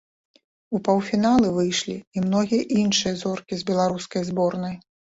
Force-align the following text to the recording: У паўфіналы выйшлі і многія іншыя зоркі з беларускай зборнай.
У 0.77 0.79
паўфіналы 0.87 1.51
выйшлі 1.59 1.97
і 2.15 2.25
многія 2.27 2.63
іншыя 2.87 3.23
зоркі 3.23 3.53
з 3.63 3.71
беларускай 3.73 4.21
зборнай. 4.35 4.75